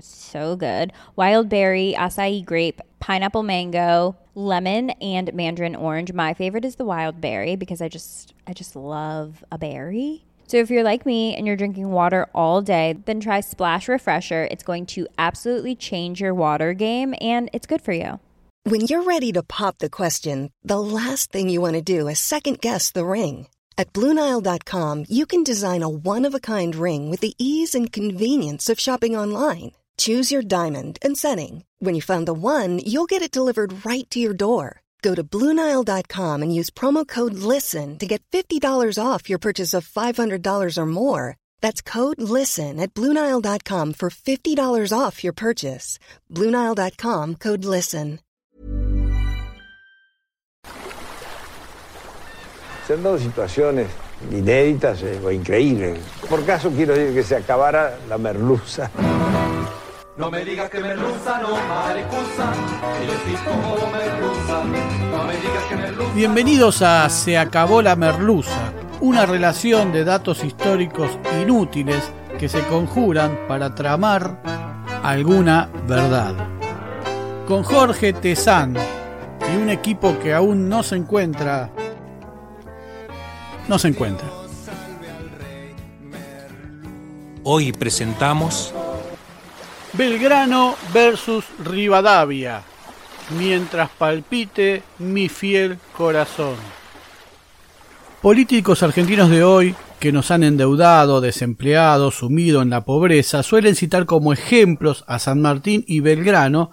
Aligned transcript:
so 0.00 0.56
good 0.56 0.92
wild 1.16 1.48
berry, 1.48 1.94
acai 1.96 2.44
grape, 2.44 2.80
pineapple 3.00 3.42
mango, 3.42 4.16
lemon, 4.34 4.90
and 4.90 5.32
mandarin 5.34 5.76
orange. 5.76 6.12
My 6.12 6.34
favorite 6.34 6.64
is 6.64 6.76
the 6.76 6.84
wild 6.84 7.20
berry 7.20 7.56
because 7.56 7.80
I 7.80 7.88
just 7.88 8.34
I 8.46 8.52
just 8.52 8.76
love 8.76 9.44
a 9.50 9.58
berry. 9.58 10.24
So 10.48 10.58
if 10.58 10.70
you're 10.70 10.84
like 10.84 11.04
me 11.04 11.34
and 11.34 11.46
you're 11.46 11.56
drinking 11.56 11.90
water 11.90 12.28
all 12.32 12.62
day, 12.62 12.96
then 13.04 13.18
try 13.18 13.40
Splash 13.40 13.88
Refresher. 13.88 14.46
It's 14.50 14.62
going 14.62 14.86
to 14.86 15.08
absolutely 15.18 15.74
change 15.74 16.20
your 16.20 16.34
water 16.34 16.72
game 16.72 17.14
and 17.20 17.50
it's 17.52 17.66
good 17.66 17.82
for 17.82 17.92
you. 17.92 18.20
When 18.62 18.82
you're 18.82 19.02
ready 19.02 19.32
to 19.32 19.42
pop 19.42 19.78
the 19.78 19.90
question, 19.90 20.50
the 20.64 20.80
last 20.80 21.32
thing 21.32 21.48
you 21.48 21.60
want 21.60 21.74
to 21.74 21.82
do 21.82 22.08
is 22.08 22.18
second 22.20 22.60
guess 22.60 22.90
the 22.90 23.04
ring. 23.04 23.48
At 23.78 23.92
Bluenile.com, 23.92 25.04
you 25.08 25.26
can 25.26 25.44
design 25.44 25.82
a 25.82 25.88
one 25.88 26.24
of 26.24 26.34
a 26.34 26.40
kind 26.40 26.74
ring 26.74 27.10
with 27.10 27.20
the 27.20 27.34
ease 27.38 27.74
and 27.74 27.92
convenience 27.92 28.68
of 28.70 28.80
shopping 28.80 29.14
online. 29.16 29.72
Choose 29.96 30.32
your 30.32 30.42
diamond 30.42 30.98
and 31.02 31.16
setting. 31.16 31.64
When 31.78 31.94
you 31.94 32.02
find 32.02 32.26
the 32.26 32.34
one, 32.34 32.80
you'll 32.80 33.06
get 33.06 33.22
it 33.22 33.30
delivered 33.30 33.86
right 33.86 34.10
to 34.10 34.18
your 34.18 34.34
door. 34.34 34.82
Go 35.02 35.14
to 35.14 35.22
Bluenile.com 35.22 36.42
and 36.42 36.52
use 36.52 36.70
promo 36.70 37.06
code 37.06 37.34
LISTEN 37.34 37.98
to 37.98 38.06
get 38.06 38.22
$50 38.32 38.98
off 38.98 39.28
your 39.30 39.38
purchase 39.38 39.72
of 39.72 39.86
$500 39.86 40.78
or 40.78 40.86
more. 40.86 41.36
That's 41.60 41.80
code 41.80 42.20
LISTEN 42.20 42.80
at 42.80 42.92
Bluenile.com 42.92 43.92
for 43.94 44.10
$50 44.10 44.98
off 44.98 45.22
your 45.22 45.32
purchase. 45.32 45.98
Bluenile.com 46.32 47.34
code 47.36 47.64
LISTEN. 47.64 48.18
Se 52.86 52.96
dado 52.96 53.18
situaciones 53.18 53.88
inéditas 54.30 55.02
eh, 55.02 55.20
o 55.24 55.30
increíbles. 55.32 55.98
Por 56.28 56.44
caso 56.44 56.70
quiero 56.70 56.94
decir 56.94 57.14
que 57.14 57.24
se 57.24 57.34
acabara 57.34 57.98
la 58.08 58.16
merluza. 58.16 58.90
No 60.16 60.30
me 60.30 60.42
digas 60.46 60.70
que 60.70 60.80
merluza, 60.80 61.40
no 61.42 61.48
mariposa, 61.68 62.50
que 62.98 63.06
yo 63.06 63.12
sí 63.26 63.34
como 63.44 63.76
merluza. 63.92 64.64
No 64.64 65.24
me 65.24 65.36
digas 65.36 65.64
que 65.68 65.76
merluza. 65.76 66.14
Bienvenidos 66.14 66.80
a 66.80 67.06
Se 67.10 67.36
acabó 67.36 67.82
la 67.82 67.96
merluza, 67.96 68.72
una 69.02 69.26
relación 69.26 69.92
de 69.92 70.04
datos 70.04 70.42
históricos 70.42 71.10
inútiles 71.42 72.02
que 72.38 72.48
se 72.48 72.62
conjuran 72.62 73.38
para 73.46 73.74
tramar 73.74 74.40
alguna 75.02 75.68
verdad. 75.86 76.34
Con 77.46 77.62
Jorge 77.62 78.14
Tezán 78.14 78.74
y 79.52 79.56
un 79.56 79.68
equipo 79.68 80.18
que 80.18 80.32
aún 80.32 80.66
no 80.70 80.82
se 80.82 80.96
encuentra 80.96 81.70
no 83.68 83.78
se 83.78 83.88
encuentra. 83.88 84.28
Hoy 87.42 87.72
presentamos 87.72 88.72
Belgrano 89.96 90.76
versus 90.92 91.46
Rivadavia, 91.64 92.62
mientras 93.38 93.88
palpite 93.88 94.82
mi 94.98 95.30
fiel 95.30 95.78
corazón. 95.96 96.56
Políticos 98.20 98.82
argentinos 98.82 99.30
de 99.30 99.42
hoy 99.42 99.74
que 99.98 100.12
nos 100.12 100.30
han 100.30 100.42
endeudado, 100.42 101.22
desempleado, 101.22 102.10
sumido 102.10 102.60
en 102.60 102.68
la 102.68 102.84
pobreza, 102.84 103.42
suelen 103.42 103.74
citar 103.74 104.04
como 104.04 104.34
ejemplos 104.34 105.02
a 105.06 105.18
San 105.18 105.40
Martín 105.40 105.82
y 105.86 106.00
Belgrano 106.00 106.72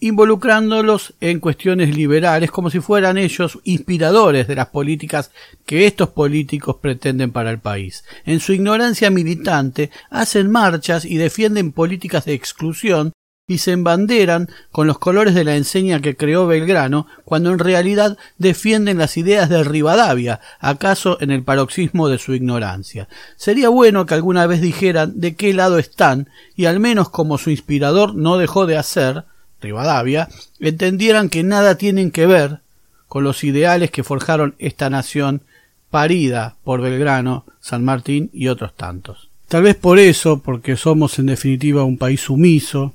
involucrándolos 0.00 1.14
en 1.20 1.40
cuestiones 1.40 1.94
liberales 1.94 2.50
como 2.50 2.70
si 2.70 2.80
fueran 2.80 3.18
ellos 3.18 3.58
inspiradores 3.64 4.46
de 4.46 4.54
las 4.54 4.68
políticas 4.68 5.30
que 5.66 5.86
estos 5.86 6.10
políticos 6.10 6.76
pretenden 6.80 7.32
para 7.32 7.50
el 7.50 7.58
país. 7.58 8.04
En 8.24 8.40
su 8.40 8.52
ignorancia 8.52 9.10
militante 9.10 9.90
hacen 10.10 10.50
marchas 10.50 11.04
y 11.04 11.16
defienden 11.16 11.72
políticas 11.72 12.24
de 12.24 12.34
exclusión 12.34 13.12
y 13.50 13.58
se 13.58 13.72
embanderan 13.72 14.50
con 14.70 14.86
los 14.86 14.98
colores 14.98 15.34
de 15.34 15.42
la 15.42 15.56
enseña 15.56 16.00
que 16.00 16.16
creó 16.16 16.46
Belgrano, 16.46 17.06
cuando 17.24 17.50
en 17.50 17.58
realidad 17.58 18.18
defienden 18.36 18.98
las 18.98 19.16
ideas 19.16 19.48
de 19.48 19.64
Rivadavia, 19.64 20.40
acaso 20.60 21.16
en 21.22 21.30
el 21.30 21.42
paroxismo 21.42 22.08
de 22.08 22.18
su 22.18 22.34
ignorancia. 22.34 23.08
Sería 23.36 23.70
bueno 23.70 24.04
que 24.04 24.12
alguna 24.12 24.46
vez 24.46 24.60
dijeran 24.60 25.18
de 25.18 25.34
qué 25.34 25.54
lado 25.54 25.78
están, 25.78 26.28
y 26.56 26.66
al 26.66 26.78
menos 26.78 27.08
como 27.08 27.38
su 27.38 27.50
inspirador 27.50 28.14
no 28.14 28.36
dejó 28.36 28.66
de 28.66 28.76
hacer, 28.76 29.24
Rivadavia, 29.60 30.28
entendieran 30.60 31.28
que 31.28 31.42
nada 31.42 31.76
tienen 31.76 32.10
que 32.10 32.26
ver 32.26 32.60
con 33.08 33.24
los 33.24 33.42
ideales 33.44 33.90
que 33.90 34.04
forjaron 34.04 34.54
esta 34.58 34.90
nación 34.90 35.42
parida 35.90 36.56
por 36.64 36.80
Belgrano, 36.80 37.44
San 37.60 37.84
Martín 37.84 38.30
y 38.32 38.48
otros 38.48 38.74
tantos. 38.74 39.28
Tal 39.48 39.62
vez 39.62 39.76
por 39.76 39.98
eso, 39.98 40.40
porque 40.40 40.76
somos 40.76 41.18
en 41.18 41.26
definitiva 41.26 41.84
un 41.84 41.96
país 41.96 42.20
sumiso, 42.20 42.92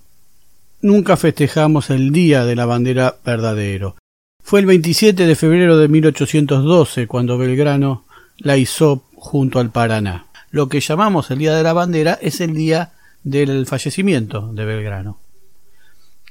nunca 0.81 1.18
festejamos 1.18 1.90
el 1.90 2.12
Día 2.12 2.46
de 2.46 2.56
la 2.56 2.68
Bandera 2.68 3.16
verdadero. 3.25 3.96
Fue 4.44 4.59
el 4.59 4.68
27 4.68 5.25
de 5.25 5.35
febrero 5.35 5.78
de 5.78 5.88
1812 5.88 7.07
cuando 7.07 7.38
Belgrano 7.38 8.06
la 8.38 8.57
izó 8.57 9.03
junto 9.16 9.59
al 9.59 9.72
Paraná. 9.72 10.28
Lo 10.52 10.69
que 10.69 10.81
llamamos 10.81 11.31
el 11.31 11.40
Día 11.40 11.56
de 11.56 11.63
la 11.63 11.73
Bandera 11.73 12.19
es 12.22 12.40
el 12.41 12.53
día 12.53 12.91
del 13.23 13.66
fallecimiento 13.66 14.52
de 14.53 14.66
Belgrano. 14.66 15.22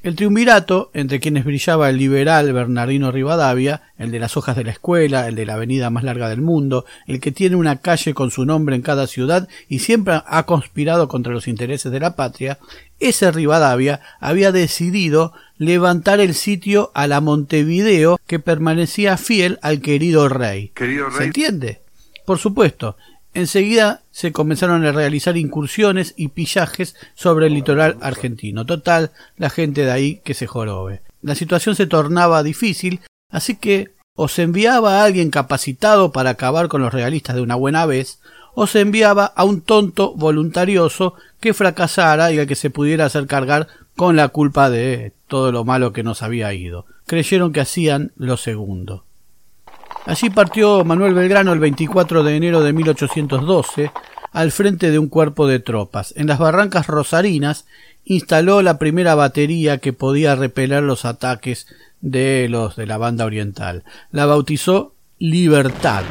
El 0.03 0.17
triunvirato, 0.17 0.91
entre 0.95 1.21
quienes 1.21 1.45
brillaba 1.45 1.89
el 1.89 1.97
liberal 1.97 2.53
Bernardino 2.53 3.13
Rivadavia, 3.13 3.83
el 3.99 4.11
de 4.11 4.19
las 4.19 4.37
hojas 4.37 4.57
de 4.57 4.65
la 4.65 4.73
escuela, 4.73 5.29
el 5.29 5.37
de 5.37 5.47
la 5.47 5.55
avenida 5.55 5.91
más 5.91 6.03
larga 6.03 6.29
del 6.29 6.41
mundo, 6.41 6.85
el 7.07 7.21
que 7.21 7.31
tiene 7.31 7.55
una 7.55 7.77
calle 7.77 8.13
con 8.13 8.33
su 8.33 8.45
nombre 8.45 8.75
en 8.75 8.83
cada 8.83 9.07
ciudad 9.07 9.49
y 9.69 9.79
siempre 9.79 10.21
ha 10.27 10.43
conspirado 10.43 11.07
contra 11.07 11.33
los 11.33 11.47
intereses 11.47 11.93
de 11.93 12.01
la 12.01 12.17
patria, 12.17 12.59
ese 12.99 13.31
Rivadavia 13.31 14.01
había 14.19 14.51
decidido 14.51 15.35
levantar 15.57 16.19
el 16.19 16.35
sitio 16.35 16.91
a 16.95 17.07
la 17.07 17.21
Montevideo 17.21 18.19
que 18.27 18.41
permanecía 18.41 19.17
fiel 19.17 19.61
al 19.63 19.81
querido 19.81 20.29
rey. 20.29 20.73
¿Se 20.77 21.25
entiende? 21.25 21.81
Por 22.27 22.39
supuesto, 22.39 22.97
Enseguida 23.35 24.02
se 24.13 24.31
comenzaron 24.31 24.85
a 24.85 24.93
realizar 24.93 25.37
incursiones 25.37 26.15
y 26.17 26.29
pillajes 26.29 26.95
sobre 27.15 27.49
el 27.49 27.55
litoral 27.55 27.97
argentino. 28.01 28.65
Total, 28.65 29.11
la 29.37 29.51
gente 29.51 29.85
de 29.85 29.91
ahí 29.91 30.21
que 30.23 30.35
se 30.35 30.47
jorobe. 30.47 31.03
La 31.23 31.35
situación 31.35 31.75
se 31.75 31.87
tornaba 31.87 32.43
difícil, 32.43 33.01
así 33.31 33.57
que 33.57 33.91
o 34.15 34.29
se 34.29 34.43
enviaba 34.43 35.01
a 35.01 35.05
alguien 35.05 35.31
capacitado 35.31 36.13
para 36.13 36.31
acabar 36.31 36.69
con 36.69 36.83
los 36.83 36.93
realistas 36.93 37.35
de 37.35 37.43
una 37.43 37.55
buena 37.55 37.87
vez, 37.87 38.21
o 38.55 38.67
se 38.67 38.81
enviaba 38.81 39.25
a 39.25 39.45
un 39.45 39.63
tonto 39.63 40.13
voluntarioso 40.15 41.15
que 41.41 41.55
fracasara 41.55 42.31
y 42.33 42.39
al 42.39 42.47
que 42.47 42.55
se 42.55 42.69
pudiera 42.69 43.07
hacer 43.07 43.27
cargar 43.27 43.69
con 43.97 44.17
la 44.17 44.29
culpa 44.29 44.69
de 44.69 45.13
todo 45.27 45.53
lo 45.53 45.65
malo 45.65 45.95
que 45.95 46.03
nos 46.03 46.23
había 46.23 46.53
ido. 46.53 46.85
Creyeron 47.07 47.53
que 47.53 47.61
hacían 47.61 48.13
lo 48.17 48.37
segundo. 48.37 49.05
Allí 50.05 50.31
partió 50.31 50.85
Manuel 50.85 51.15
Belgrano 51.15 51.53
el 51.53 51.61
24 51.61 52.23
de 52.23 52.37
enero 52.37 52.63
de 52.63 52.73
1812 52.73 53.91
al 54.33 54.51
frente 54.51 54.91
de 54.91 54.99
un 54.99 55.09
cuerpo 55.09 55.47
de 55.47 55.61
tropas. 55.61 56.13
En 56.17 56.27
las 56.27 56.39
barrancas 56.39 56.87
rosarinas 56.87 57.67
instaló 58.05 58.63
la 58.63 58.79
primera 58.79 59.15
batería 59.15 59.79
que 59.79 59.93
podía 59.93 60.35
repeler 60.35 60.83
los 60.83 61.05
ataques 61.05 61.67
de 62.01 62.49
los 62.49 62.77
de 62.77 62.87
la 62.87 62.99
banda 62.99 63.25
oriental. 63.25 63.85
La 64.11 64.27
bautizó 64.27 64.95
Libertad. 65.19 66.03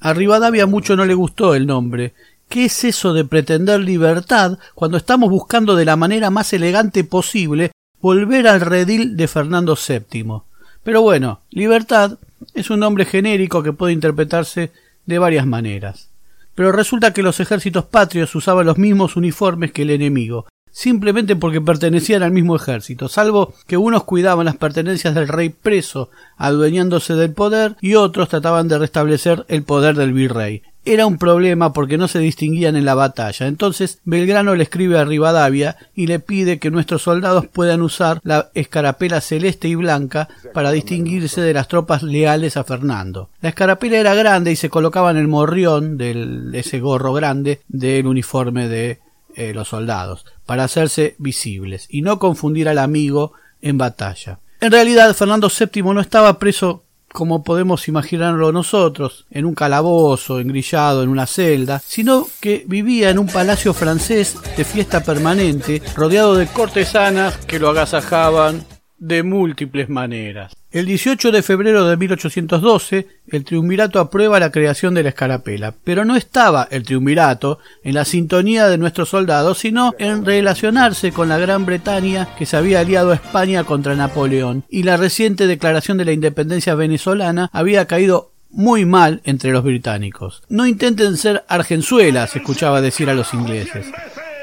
A 0.00 0.12
Rivadavia 0.12 0.66
mucho 0.66 0.96
no 0.96 1.04
le 1.04 1.14
gustó 1.14 1.54
el 1.54 1.66
nombre. 1.66 2.14
¿Qué 2.48 2.64
es 2.64 2.84
eso 2.84 3.14
de 3.14 3.24
pretender 3.24 3.80
libertad 3.80 4.58
cuando 4.74 4.96
estamos 4.96 5.30
buscando 5.30 5.76
de 5.76 5.84
la 5.84 5.96
manera 5.96 6.30
más 6.30 6.52
elegante 6.52 7.04
posible 7.04 7.70
volver 8.02 8.48
al 8.48 8.60
redil 8.60 9.16
de 9.16 9.28
Fernando 9.28 9.76
VII. 9.76 10.42
Pero 10.82 11.00
bueno, 11.00 11.40
libertad 11.50 12.18
es 12.54 12.70
un 12.70 12.80
nombre 12.80 13.04
genérico 13.04 13.62
que 13.62 13.72
puede 13.72 13.92
interpretarse 13.92 14.72
de 15.06 15.18
varias 15.18 15.46
maneras. 15.46 16.10
Pero 16.54 16.72
resulta 16.72 17.12
que 17.12 17.22
los 17.22 17.40
ejércitos 17.40 17.84
patrios 17.84 18.34
usaban 18.34 18.66
los 18.66 18.78
mismos 18.78 19.16
uniformes 19.16 19.72
que 19.72 19.82
el 19.82 19.90
enemigo, 19.90 20.46
simplemente 20.70 21.36
porque 21.36 21.60
pertenecían 21.60 22.22
al 22.22 22.30
mismo 22.32 22.56
ejército, 22.56 23.08
salvo 23.08 23.54
que 23.66 23.76
unos 23.76 24.04
cuidaban 24.04 24.46
las 24.46 24.56
pertenencias 24.56 25.14
del 25.14 25.28
rey 25.28 25.50
preso, 25.50 26.10
adueñándose 26.36 27.14
del 27.14 27.32
poder, 27.32 27.76
y 27.80 27.94
otros 27.94 28.28
trataban 28.28 28.68
de 28.68 28.78
restablecer 28.78 29.44
el 29.48 29.62
poder 29.62 29.96
del 29.96 30.12
virrey. 30.12 30.62
Era 30.84 31.06
un 31.06 31.16
problema 31.16 31.72
porque 31.72 31.96
no 31.96 32.08
se 32.08 32.18
distinguían 32.18 32.74
en 32.74 32.84
la 32.84 32.94
batalla. 32.94 33.46
Entonces 33.46 34.00
Belgrano 34.04 34.56
le 34.56 34.64
escribe 34.64 34.98
a 34.98 35.04
Rivadavia 35.04 35.76
y 35.94 36.08
le 36.08 36.18
pide 36.18 36.58
que 36.58 36.72
nuestros 36.72 37.02
soldados 37.02 37.46
puedan 37.46 37.82
usar 37.82 38.20
la 38.24 38.50
escarapela 38.54 39.20
celeste 39.20 39.68
y 39.68 39.76
blanca 39.76 40.28
para 40.52 40.72
distinguirse 40.72 41.40
de 41.40 41.54
las 41.54 41.68
tropas 41.68 42.02
leales 42.02 42.56
a 42.56 42.64
Fernando. 42.64 43.30
La 43.40 43.50
escarapela 43.50 43.98
era 43.98 44.14
grande 44.14 44.50
y 44.50 44.56
se 44.56 44.70
colocaba 44.70 45.12
en 45.12 45.18
el 45.18 45.28
morrión 45.28 45.98
de 45.98 46.50
ese 46.54 46.80
gorro 46.80 47.12
grande 47.12 47.60
del 47.68 48.06
uniforme 48.06 48.68
de 48.68 48.98
eh, 49.34 49.54
los 49.54 49.68
soldados, 49.68 50.26
para 50.44 50.64
hacerse 50.64 51.14
visibles 51.18 51.86
y 51.88 52.02
no 52.02 52.18
confundir 52.18 52.68
al 52.68 52.78
amigo 52.78 53.32
en 53.62 53.78
batalla. 53.78 54.40
En 54.60 54.70
realidad, 54.70 55.14
Fernando 55.14 55.48
VII 55.48 55.82
no 55.84 56.00
estaba 56.00 56.38
preso 56.38 56.84
como 57.12 57.44
podemos 57.44 57.88
imaginarlo 57.88 58.52
nosotros, 58.52 59.26
en 59.30 59.44
un 59.44 59.54
calabozo, 59.54 60.40
engrillado 60.40 61.02
en 61.02 61.08
una 61.08 61.26
celda, 61.26 61.80
sino 61.84 62.26
que 62.40 62.64
vivía 62.66 63.10
en 63.10 63.18
un 63.18 63.26
palacio 63.26 63.74
francés 63.74 64.36
de 64.56 64.64
fiesta 64.64 65.02
permanente, 65.02 65.82
rodeado 65.94 66.34
de 66.34 66.46
cortesanas 66.46 67.36
que 67.46 67.58
lo 67.58 67.68
agasajaban 67.68 68.64
de 69.02 69.24
múltiples 69.24 69.88
maneras. 69.88 70.54
El 70.70 70.86
18 70.86 71.32
de 71.32 71.42
febrero 71.42 71.88
de 71.88 71.96
1812, 71.96 73.08
el 73.26 73.44
triunvirato 73.44 73.98
aprueba 73.98 74.38
la 74.38 74.52
creación 74.52 74.94
de 74.94 75.02
la 75.02 75.08
escarapela, 75.08 75.74
pero 75.82 76.04
no 76.04 76.14
estaba 76.14 76.68
el 76.70 76.84
triunvirato 76.84 77.58
en 77.82 77.94
la 77.94 78.04
sintonía 78.04 78.68
de 78.68 78.78
nuestros 78.78 79.08
soldados, 79.08 79.58
sino 79.58 79.92
en 79.98 80.24
relacionarse 80.24 81.10
con 81.10 81.28
la 81.28 81.38
Gran 81.38 81.66
Bretaña 81.66 82.28
que 82.38 82.46
se 82.46 82.56
había 82.56 82.78
aliado 82.78 83.10
a 83.10 83.16
España 83.16 83.64
contra 83.64 83.96
Napoleón, 83.96 84.62
y 84.70 84.84
la 84.84 84.96
reciente 84.96 85.48
declaración 85.48 85.98
de 85.98 86.04
la 86.04 86.12
independencia 86.12 86.76
venezolana 86.76 87.50
había 87.52 87.86
caído 87.86 88.30
muy 88.50 88.84
mal 88.84 89.20
entre 89.24 89.50
los 89.50 89.64
británicos. 89.64 90.44
No 90.48 90.64
intenten 90.64 91.16
ser 91.16 91.42
argenzuelas, 91.48 92.36
escuchaba 92.36 92.80
decir 92.80 93.10
a 93.10 93.14
los 93.14 93.34
ingleses. 93.34 93.86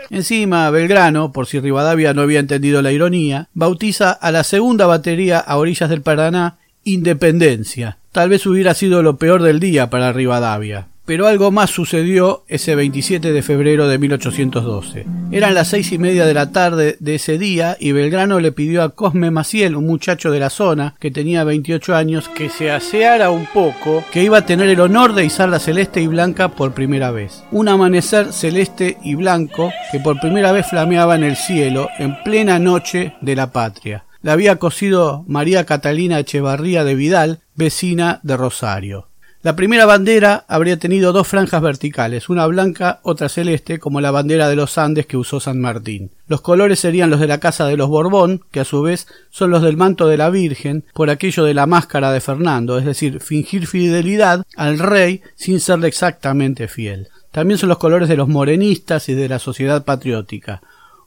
Encima, 0.10 0.70
Belgrano, 0.72 1.32
por 1.32 1.46
si 1.46 1.60
Rivadavia 1.60 2.14
no 2.14 2.22
había 2.22 2.40
entendido 2.40 2.82
la 2.82 2.92
ironía, 2.92 3.48
bautiza 3.54 4.12
a 4.12 4.32
la 4.32 4.44
segunda 4.44 4.86
batería 4.86 5.40
a 5.40 5.58
orillas 5.58 5.90
del 5.90 6.02
Paraná 6.02 6.58
Independencia. 6.84 7.98
Tal 8.12 8.30
vez 8.30 8.46
hubiera 8.46 8.74
sido 8.74 9.04
lo 9.04 9.18
peor 9.18 9.44
del 9.44 9.60
día 9.60 9.90
para 9.90 10.12
Rivadavia. 10.12 10.88
Pero 11.10 11.26
algo 11.26 11.50
más 11.50 11.72
sucedió 11.72 12.44
ese 12.48 12.76
27 12.76 13.34
de 13.34 13.42
febrero 13.42 13.88
de 13.88 13.98
1812. 13.98 15.08
Eran 15.32 15.56
las 15.56 15.70
seis 15.70 15.92
y 15.92 15.98
media 15.98 16.28
de 16.28 16.36
la 16.36 16.52
tarde 16.52 16.98
de 17.00 17.16
ese 17.16 17.40
día 17.40 17.76
y 17.80 17.94
Belgrano 17.94 18.40
le 18.40 18.52
pidió 18.52 18.84
a 18.84 18.90
Cosme 18.90 19.32
Maciel, 19.32 19.76
un 19.76 19.88
muchacho 19.88 20.30
de 20.30 20.40
la 20.40 20.52
zona 20.52 20.94
que 21.00 21.10
tenía 21.10 21.44
28 21.44 21.96
años, 21.96 22.30
que 22.30 22.50
se 22.50 22.70
aseara 22.70 23.32
un 23.32 23.48
poco, 23.48 24.04
que 24.12 24.22
iba 24.22 24.38
a 24.38 24.46
tener 24.46 24.70
el 24.70 24.82
honor 24.82 25.16
de 25.16 25.26
izar 25.26 25.50
la 25.50 25.58
celeste 25.58 26.00
y 26.00 26.06
blanca 26.06 26.50
por 26.50 26.76
primera 26.76 27.10
vez. 27.10 27.44
Un 27.50 27.70
amanecer 27.70 28.32
celeste 28.32 29.00
y 29.04 29.16
blanco 29.16 29.74
que 29.92 30.00
por 30.00 30.20
primera 30.20 30.52
vez 30.52 30.68
flameaba 30.68 31.16
en 31.16 31.24
el 31.24 31.38
cielo 31.38 31.90
en 31.98 32.22
plena 32.22 32.60
noche 32.60 33.16
de 33.22 33.36
la 33.36 33.52
patria. 33.52 34.06
La 34.22 34.34
había 34.34 34.58
cosido 34.58 35.26
María 35.28 35.66
Catalina 35.66 36.20
Echevarría 36.20 36.84
de 36.84 36.94
Vidal, 36.94 37.40
vecina 37.56 38.20
de 38.22 38.38
Rosario. 38.38 39.09
La 39.42 39.56
primera 39.56 39.86
bandera 39.86 40.44
habría 40.50 40.78
tenido 40.80 41.14
dos 41.14 41.26
franjas 41.26 41.62
verticales, 41.62 42.28
una 42.28 42.46
blanca, 42.46 43.00
otra 43.04 43.30
celeste, 43.30 43.80
como 43.80 44.02
la 44.02 44.12
bandera 44.12 44.50
de 44.50 44.58
los 44.58 44.78
Andes 44.78 45.06
que 45.06 45.16
usó 45.16 45.40
San 45.40 45.62
Martín. 45.62 46.12
Los 46.28 46.42
colores 46.42 46.82
serían 46.82 47.10
los 47.10 47.22
de 47.22 47.28
la 47.28 47.40
casa 47.40 47.66
de 47.66 47.78
los 47.78 47.88
Borbón, 47.88 48.42
que 48.52 48.60
a 48.60 48.66
su 48.66 48.82
vez 48.82 49.08
son 49.30 49.52
los 49.52 49.62
del 49.62 49.78
manto 49.78 50.10
de 50.10 50.18
la 50.18 50.30
Virgen, 50.30 50.84
por 50.94 51.10
aquello 51.10 51.46
de 51.46 51.54
la 51.54 51.68
máscara 51.68 52.12
de 52.12 52.20
Fernando, 52.20 52.78
es 52.78 52.84
decir, 52.84 53.22
fingir 53.22 53.66
fidelidad 53.66 54.44
al 54.58 54.78
rey 54.78 55.22
sin 55.36 55.62
serle 55.62 55.88
exactamente 55.88 56.68
fiel. 56.68 57.08
También 57.32 57.58
son 57.58 57.70
los 57.70 57.78
colores 57.78 58.10
de 58.10 58.18
los 58.18 58.28
morenistas 58.28 59.08
y 59.08 59.14
de 59.14 59.30
la 59.30 59.40
sociedad 59.40 59.86
patriótica. 59.86 60.62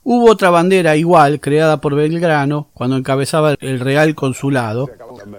Hubo 0.05 0.31
otra 0.31 0.50
bandera 0.50 0.96
igual 0.96 1.38
creada 1.38 1.81
por 1.81 1.94
Belgrano 1.94 2.70
cuando 2.75 2.96
encabezaba 2.96 3.56
el 3.61 3.78
Real 3.78 4.14
Consulado, 4.14 4.88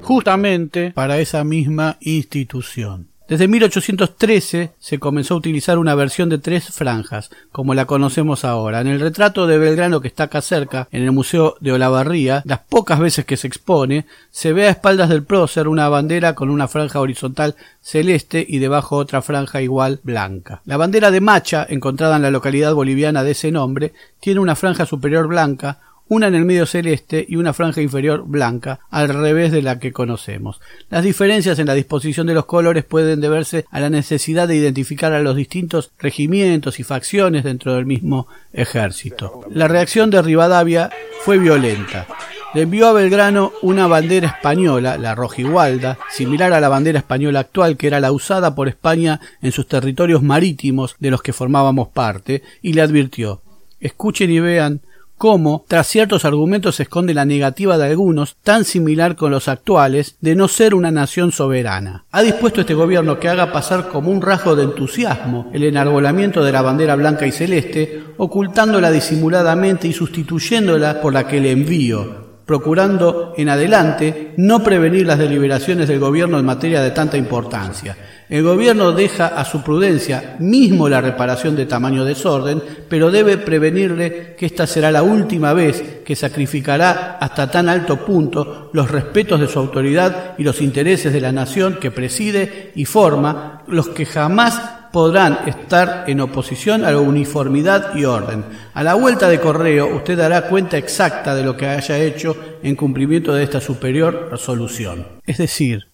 justamente 0.01 0.91
para 0.91 1.19
esa 1.19 1.43
misma 1.43 1.97
institución. 2.01 3.07
Desde 3.33 3.47
1813 3.47 4.73
se 4.77 4.99
comenzó 4.99 5.33
a 5.33 5.37
utilizar 5.37 5.77
una 5.77 5.95
versión 5.95 6.27
de 6.27 6.39
tres 6.39 6.65
franjas, 6.65 7.31
como 7.53 7.73
la 7.73 7.85
conocemos 7.85 8.43
ahora. 8.43 8.81
En 8.81 8.87
el 8.87 8.99
retrato 8.99 9.47
de 9.47 9.57
Belgrano 9.57 10.01
que 10.01 10.09
está 10.09 10.25
acá 10.25 10.41
cerca, 10.41 10.89
en 10.91 11.03
el 11.03 11.13
Museo 11.13 11.55
de 11.61 11.71
Olavarría, 11.71 12.43
las 12.45 12.59
pocas 12.59 12.99
veces 12.99 13.23
que 13.23 13.37
se 13.37 13.47
expone, 13.47 14.05
se 14.29 14.51
ve 14.51 14.67
a 14.67 14.71
espaldas 14.71 15.07
del 15.07 15.23
prócer 15.23 15.69
una 15.69 15.87
bandera 15.87 16.35
con 16.35 16.49
una 16.49 16.67
franja 16.67 16.99
horizontal 16.99 17.55
celeste 17.81 18.45
y 18.47 18.59
debajo 18.59 18.97
otra 18.97 19.21
franja 19.21 19.61
igual 19.61 20.01
blanca. 20.03 20.61
La 20.65 20.75
bandera 20.75 21.09
de 21.09 21.21
Macha, 21.21 21.65
encontrada 21.67 22.17
en 22.17 22.23
la 22.23 22.31
localidad 22.31 22.73
boliviana 22.73 23.23
de 23.23 23.31
ese 23.31 23.51
nombre, 23.51 23.93
tiene 24.19 24.41
una 24.41 24.57
franja 24.57 24.85
superior 24.85 25.27
blanca, 25.27 25.79
una 26.07 26.27
en 26.27 26.35
el 26.35 26.45
medio 26.45 26.65
celeste 26.65 27.25
y 27.27 27.37
una 27.37 27.53
franja 27.53 27.81
inferior 27.81 28.23
blanca, 28.25 28.79
al 28.89 29.09
revés 29.09 29.51
de 29.51 29.61
la 29.61 29.79
que 29.79 29.91
conocemos. 29.91 30.59
Las 30.89 31.03
diferencias 31.03 31.59
en 31.59 31.67
la 31.67 31.73
disposición 31.73 32.27
de 32.27 32.33
los 32.33 32.45
colores 32.45 32.83
pueden 32.83 33.21
deberse 33.21 33.65
a 33.71 33.79
la 33.79 33.89
necesidad 33.89 34.47
de 34.47 34.55
identificar 34.55 35.13
a 35.13 35.21
los 35.21 35.35
distintos 35.35 35.91
regimientos 35.97 36.79
y 36.79 36.83
facciones 36.83 37.43
dentro 37.43 37.73
del 37.75 37.85
mismo 37.85 38.27
ejército. 38.51 39.41
La 39.49 39.67
reacción 39.67 40.09
de 40.09 40.21
Rivadavia 40.21 40.89
fue 41.21 41.39
violenta. 41.39 42.05
Le 42.53 42.61
envió 42.61 42.87
a 42.87 42.93
Belgrano 42.93 43.51
una 43.63 43.87
bandera 43.87 44.27
española, 44.27 44.97
la 44.99 45.15
rojigualda, 45.15 45.97
similar 46.11 46.53
a 46.53 46.59
la 46.59 46.69
bandera 46.69 46.99
española 46.99 47.39
actual 47.39 47.77
que 47.77 47.87
era 47.87 47.99
la 47.99 48.11
usada 48.11 48.53
por 48.53 48.67
España 48.67 49.19
en 49.41 49.51
sus 49.51 49.67
territorios 49.67 50.21
marítimos 50.21 50.95
de 50.99 51.09
los 51.09 51.23
que 51.23 51.33
formábamos 51.33 51.87
parte, 51.87 52.43
y 52.61 52.73
le 52.73 52.83
advirtió 52.83 53.41
Escuchen 53.79 54.31
y 54.31 54.39
vean 54.39 54.81
cómo, 55.23 55.63
tras 55.69 55.87
ciertos 55.87 56.25
argumentos, 56.25 56.75
se 56.75 56.83
esconde 56.83 57.13
la 57.13 57.23
negativa 57.23 57.77
de 57.77 57.85
algunos, 57.85 58.35
tan 58.43 58.65
similar 58.65 59.15
con 59.15 59.31
los 59.31 59.47
actuales, 59.47 60.17
de 60.19 60.35
no 60.35 60.49
ser 60.49 60.75
una 60.75 60.91
nación 60.91 61.31
soberana. 61.31 62.03
Ha 62.11 62.23
dispuesto 62.23 62.59
este 62.59 62.73
gobierno 62.73 63.21
que 63.21 63.29
haga 63.29 63.53
pasar 63.53 63.87
como 63.87 64.11
un 64.11 64.21
rasgo 64.21 64.57
de 64.57 64.63
entusiasmo 64.63 65.49
el 65.53 65.63
enarbolamiento 65.63 66.43
de 66.43 66.51
la 66.51 66.61
bandera 66.61 66.97
blanca 66.97 67.25
y 67.25 67.31
celeste, 67.31 68.03
ocultándola 68.17 68.91
disimuladamente 68.91 69.87
y 69.87 69.93
sustituyéndola 69.93 70.99
por 70.99 71.13
la 71.13 71.25
que 71.25 71.39
le 71.39 71.51
envío, 71.51 72.22
procurando 72.45 73.33
en 73.37 73.49
adelante 73.49 74.33
no 74.37 74.63
prevenir 74.63 75.05
las 75.05 75.19
deliberaciones 75.19 75.87
del 75.87 75.99
gobierno 75.99 76.37
en 76.39 76.45
materia 76.45 76.81
de 76.81 76.91
tanta 76.91 77.17
importancia. 77.17 77.95
El 78.29 78.43
gobierno 78.43 78.91
deja 78.91 79.27
a 79.27 79.45
su 79.45 79.61
prudencia 79.61 80.35
mismo 80.39 80.89
la 80.89 81.01
reparación 81.01 81.55
de 81.55 81.65
tamaño 81.65 82.03
desorden, 82.03 82.61
pero 82.89 83.11
debe 83.11 83.37
prevenirle 83.37 84.35
que 84.37 84.45
esta 84.45 84.65
será 84.65 84.91
la 84.91 85.03
última 85.03 85.53
vez 85.53 86.01
que 86.03 86.15
sacrificará 86.15 87.17
hasta 87.19 87.51
tan 87.51 87.69
alto 87.69 88.05
punto 88.05 88.69
los 88.73 88.89
respetos 88.89 89.39
de 89.39 89.47
su 89.47 89.59
autoridad 89.59 90.33
y 90.37 90.43
los 90.43 90.61
intereses 90.61 91.13
de 91.13 91.21
la 91.21 91.31
nación 91.31 91.77
que 91.79 91.91
preside 91.91 92.71
y 92.75 92.85
forma, 92.85 93.63
los 93.67 93.89
que 93.89 94.05
jamás 94.05 94.82
podrán 94.93 95.39
estar 95.47 96.05
en 96.07 96.21
oposición 96.21 96.85
a 96.85 96.91
la 96.91 96.99
uniformidad 96.99 97.95
y 97.95 98.05
orden. 98.05 98.45
A 98.75 98.83
la 98.83 98.93
vuelta 98.93 99.27
de 99.27 99.39
correo 99.39 99.87
usted 99.97 100.15
dará 100.15 100.47
cuenta 100.47 100.77
exacta 100.77 101.33
de 101.33 101.43
lo 101.43 101.57
que 101.57 101.65
haya 101.65 101.97
hecho 101.97 102.37
en 102.61 102.75
cumplimiento 102.75 103.33
de 103.33 103.43
esta 103.43 103.59
superior 103.59 104.29
resolución. 104.29 105.07
Es 105.25 105.39
decir, 105.39 105.87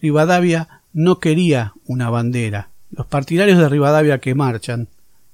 Rivadavia 0.00 0.80
no 0.94 1.20
quería 1.20 1.74
una 1.84 2.08
bandera. 2.08 2.70
Los 2.90 3.06
partidarios 3.06 3.58
de 3.58 3.68
Rivadavia 3.68 4.18
que 4.18 4.34
marchan 4.34 4.88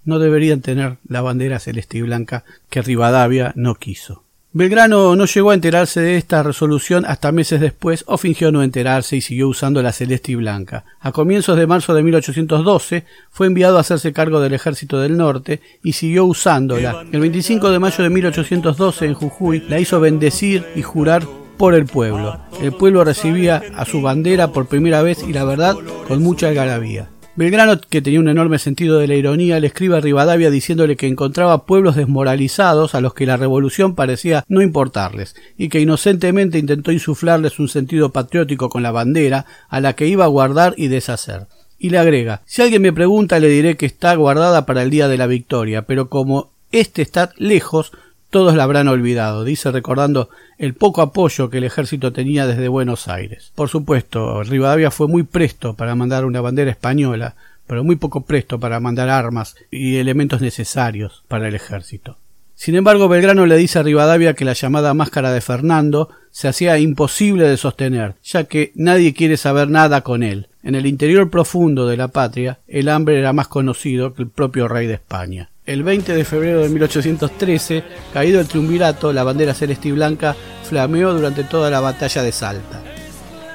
no 0.05 0.19
deberían 0.19 0.61
tener 0.61 0.97
la 1.07 1.21
bandera 1.21 1.61
celeste 1.61 1.99
y 1.99 2.03
blanca 2.03 2.45
que 2.69 2.83
Rivadavia 2.83 3.53
no 3.55 3.77
quiso. 3.77 4.25
Belgrano 4.51 5.15
no 5.15 5.27
llegó 5.27 5.51
a 5.51 5.55
enterarse 5.55 6.01
de 6.01 6.17
esta 6.17 6.43
resolución 6.43 7.05
hasta 7.07 7.33
meses 7.33 7.61
después 7.61 8.03
o 8.07 8.17
fingió 8.17 8.51
no 8.51 8.63
enterarse 8.63 9.15
y 9.15 9.21
siguió 9.21 9.47
usando 9.47 9.83
la 9.83 9.93
celeste 9.93 10.33
y 10.33 10.37
blanca. 10.37 10.87
A 11.01 11.13
comienzos 11.13 11.59
de 11.59 11.67
marzo 11.67 11.93
de 11.93 12.03
1812 12.03 13.05
fue 13.31 13.47
enviado 13.47 13.77
a 13.77 13.83
hacerse 13.83 14.15
cargo 14.15 14.41
del 14.41 14.55
ejército 14.55 15.01
del 15.01 15.19
norte 15.19 15.61
y 15.85 15.93
siguió 15.93 16.25
usándola. 16.25 17.05
El 17.13 17.21
25 17.21 17.71
de 17.71 17.79
mayo 17.79 18.03
de 18.03 18.09
1812 18.09 19.05
en 19.05 19.15
Jujuy 19.15 19.61
la 19.69 19.81
hizo 19.81 20.01
bendecir 20.01 20.65
y 20.75 20.81
jurar 20.81 21.27
por 21.59 21.75
el 21.75 21.85
pueblo. 21.85 22.41
El 22.63 22.73
pueblo 22.73 23.05
recibía 23.05 23.63
a 23.77 23.85
su 23.85 24.01
bandera 24.01 24.53
por 24.53 24.67
primera 24.67 25.03
vez 25.03 25.23
y 25.29 25.35
la 25.35 25.45
verdad 25.45 25.77
con 26.07 26.23
mucha 26.23 26.49
algarabía. 26.49 27.11
Belgrano, 27.39 27.81
que 27.81 28.03
tenía 28.03 28.19
un 28.19 28.29
enorme 28.29 28.59
sentido 28.59 28.99
de 28.99 29.07
la 29.07 29.15
ironía, 29.15 29.61
le 29.61 29.69
escribe 29.69 29.97
a 29.97 30.01
Rivadavia 30.01 30.51
diciéndole 30.51 30.97
que 30.97 31.07
encontraba 31.07 31.67
pueblos 31.67 31.95
desmoralizados 31.95 32.97
a 32.97 33.01
los 33.01 33.15
que 33.15 33.27
la 33.27 33.37
revolución 33.37 33.95
parecía 33.95 34.45
no 34.49 34.61
importarles, 34.61 35.37
y 35.57 35.69
que 35.69 35.79
inocentemente 35.79 36.59
intentó 36.59 36.91
insuflarles 36.91 37.61
un 37.61 37.69
sentido 37.69 38.11
patriótico 38.11 38.69
con 38.69 38.83
la 38.83 38.91
bandera, 38.91 39.47
a 39.69 39.81
la 39.81 39.93
que 39.93 40.09
iba 40.09 40.25
a 40.25 40.27
guardar 40.27 40.75
y 40.77 40.89
deshacer. 40.89 41.47
Y 41.79 41.91
le 41.91 41.99
agrega 41.99 42.43
Si 42.45 42.61
alguien 42.61 42.83
me 42.83 42.93
pregunta 42.93 43.39
le 43.39 43.49
diré 43.49 43.77
que 43.77 43.87
está 43.87 44.17
guardada 44.17 44.67
para 44.67 44.83
el 44.83 44.91
día 44.91 45.07
de 45.07 45.19
la 45.19 45.29
victoria, 45.29 45.83
pero 45.83 46.09
como 46.09 46.51
éste 46.73 47.03
está 47.03 47.31
lejos, 47.37 47.93
todos 48.31 48.55
la 48.55 48.65
habrán 48.65 48.89
olvidado, 48.89 49.45
dice 49.45 49.71
recordando 49.71 50.29
el 50.59 50.75
poco 50.75 51.03
apoyo 51.03 51.51
que 51.51 51.59
el 51.59 51.65
ejército 51.65 52.13
tenía 52.13 52.47
desde 52.47 52.69
Buenos 52.69 53.09
Aires. 53.09 53.53
Por 53.55 53.69
supuesto, 53.69 54.43
Rivadavia 54.43 54.91
fue 54.91 55.09
muy 55.09 55.23
presto 55.23 55.75
para 55.75 55.95
mandar 55.95 56.25
una 56.25 56.41
bandera 56.41 56.71
española, 56.71 57.35
pero 57.67 57.85
muy 57.85 57.97
poco 57.97 58.23
presto 58.23 58.59
para 58.59 58.81
mandar 58.81 59.09
armas 59.09 59.57
y 59.71 59.97
elementos 59.97 60.41
necesarios 60.41 61.23
para 61.29 61.49
el 61.49 61.55
ejército. 61.55 62.17
Sin 62.55 62.75
embargo, 62.75 63.09
Belgrano 63.09 63.47
le 63.47 63.57
dice 63.57 63.79
a 63.79 63.85
Rivadavia 63.85 64.35
que 64.35 64.45
la 64.45 64.53
llamada 64.53 64.93
máscara 64.93 65.31
de 65.31 65.41
Fernando 65.41 66.09
se 66.33 66.49
hacía 66.49 66.77
imposible 66.79 67.49
de 67.49 67.57
sostener, 67.57 68.17
ya 68.25 68.45
que 68.45 68.73
nadie 68.75 69.15
quiere 69.15 69.37
saber 69.37 69.71
nada 69.71 70.01
con 70.01 70.25
él. 70.25 70.49
En 70.65 70.75
el 70.75 70.87
interior 70.87 71.31
profundo 71.31 71.87
de 71.87 71.97
la 71.97 72.09
patria, 72.09 72.59
el 72.67 72.89
hambre 72.89 73.19
era 73.19 73.33
más 73.33 73.47
conocido 73.47 74.13
que 74.13 74.23
el 74.23 74.29
propio 74.29 74.67
rey 74.67 74.89
de 74.89 74.95
España. 74.95 75.51
El 75.69 75.83
20 75.83 76.15
de 76.15 76.25
febrero 76.25 76.63
de 76.63 76.71
1813, 76.71 77.85
caído 78.15 78.41
el 78.41 78.49
triunvirato, 78.49 79.13
la 79.13 79.23
bandera 79.23 79.53
celeste 79.53 79.89
y 79.89 79.93
blanca 79.93 80.35
flameó 80.67 81.13
durante 81.13 81.45
toda 81.45 81.69
la 81.69 81.81
batalla 81.81 82.23
de 82.23 82.33
Salta. 82.33 82.81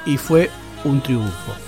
Y 0.06 0.18
fue 0.18 0.52
un 0.84 1.02
triunfo. 1.02 1.63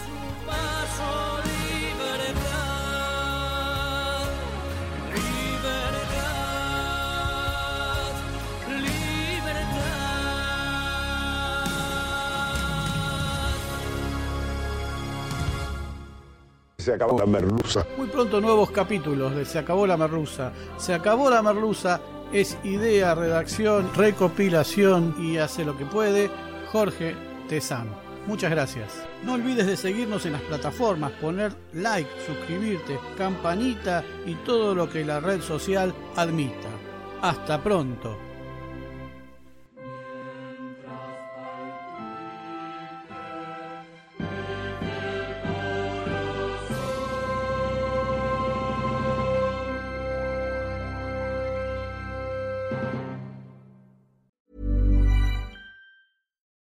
Se 16.86 16.94
acabó 16.94 17.18
la 17.18 17.26
merluza. 17.26 17.84
Muy 17.98 18.06
pronto 18.06 18.40
nuevos 18.40 18.70
capítulos 18.70 19.36
de 19.36 19.44
Se 19.44 19.58
acabó 19.58 19.88
la 19.88 19.98
merluza. 19.98 20.52
Se 20.78 20.94
acabó 20.94 21.32
la 21.32 21.42
merluza 21.42 22.00
es 22.32 22.60
idea, 22.64 23.16
redacción, 23.16 23.90
recopilación 23.96 25.16
y 25.18 25.38
hace 25.38 25.66
lo 25.66 25.76
que 25.76 25.86
puede 25.86 26.30
Jorge 26.72 27.16
Tezano. 27.50 27.90
Muchas 28.28 28.52
gracias. 28.52 29.04
No 29.24 29.34
olvides 29.34 29.66
de 29.66 29.78
seguirnos 29.78 30.28
en 30.28 30.34
las 30.34 30.44
plataformas, 30.44 31.12
poner 31.14 31.56
like, 31.74 32.10
suscribirte, 32.24 33.00
campanita 33.18 34.04
y 34.28 34.36
todo 34.46 34.76
lo 34.76 34.88
que 34.88 35.04
la 35.04 35.20
red 35.20 35.42
social 35.42 35.92
admita. 36.16 36.70
Hasta 37.24 37.64
pronto. 37.64 38.25